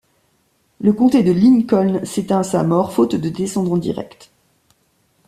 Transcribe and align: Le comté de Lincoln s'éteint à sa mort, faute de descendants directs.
Le 0.79 0.93
comté 0.93 1.21
de 1.21 1.31
Lincoln 1.31 2.03
s'éteint 2.05 2.39
à 2.39 2.43
sa 2.43 2.63
mort, 2.63 2.91
faute 2.91 3.13
de 3.15 3.29
descendants 3.29 3.77
directs. 3.77 4.31